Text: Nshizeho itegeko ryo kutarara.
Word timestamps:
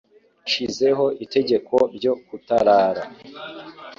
Nshizeho 0.45 1.05
itegeko 1.23 1.75
ryo 1.95 2.13
kutarara. 2.25 3.01